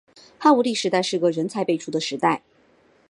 [0.39, 2.41] 汉武帝时代是个人才辈出的时代。